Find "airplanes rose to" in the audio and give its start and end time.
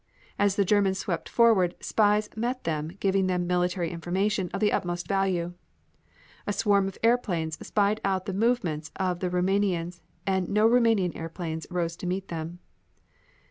11.15-12.07